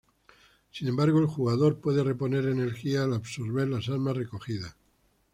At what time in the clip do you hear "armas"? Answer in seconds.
3.87-4.17